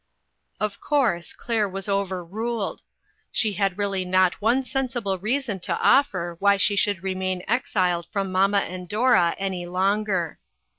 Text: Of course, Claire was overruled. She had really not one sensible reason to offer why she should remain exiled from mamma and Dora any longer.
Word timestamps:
Of 0.59 0.79
course, 0.81 1.31
Claire 1.31 1.69
was 1.69 1.87
overruled. 1.87 2.81
She 3.31 3.53
had 3.53 3.77
really 3.77 4.03
not 4.03 4.41
one 4.41 4.63
sensible 4.63 5.19
reason 5.19 5.59
to 5.59 5.77
offer 5.77 6.37
why 6.39 6.57
she 6.57 6.75
should 6.75 7.03
remain 7.03 7.43
exiled 7.47 8.07
from 8.07 8.31
mamma 8.31 8.61
and 8.61 8.89
Dora 8.89 9.35
any 9.37 9.67
longer. 9.67 10.39